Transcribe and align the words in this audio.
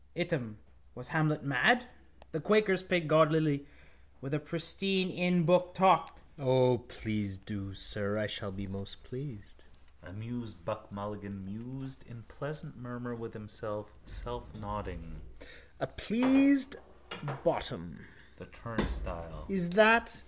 Item: 0.17 0.57
was 0.95 1.09
Hamlet 1.09 1.43
mad? 1.43 1.85
The 2.31 2.39
quaker's 2.41 2.81
pate 2.81 3.07
godlily 3.07 3.67
with 4.19 4.33
a 4.33 4.39
priesteen 4.39 5.11
in 5.15 5.45
booktalk. 5.45 6.15
—O 6.39 6.79
please 6.79 7.37
do, 7.37 7.75
sir... 7.75 8.17
I 8.17 8.25
shall 8.25 8.51
be 8.51 8.65
most 8.65 9.03
pleased... 9.03 9.65
Amused 10.01 10.65
Buck 10.65 10.91
Mulligan 10.91 11.45
mused 11.45 12.03
in 12.07 12.23
pleasant 12.23 12.77
murmur 12.77 13.13
with 13.13 13.33
himself, 13.33 13.93
selfnodding: 14.07 15.17
—A 15.79 15.85
pleased 15.85 16.77
bottom. 17.43 17.99
The 18.37 18.47
turnstile. 18.47 19.45
Is 19.49 19.69
that?... 19.69 20.19